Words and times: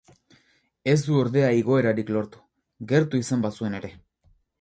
Ez 0.93 0.95
du 1.09 1.19
ordea 1.23 1.51
igoerarik 1.57 2.09
lortu, 2.15 2.41
gertu 2.93 3.21
izan 3.25 3.45
bazuen 3.45 3.77
ere. 3.83 3.93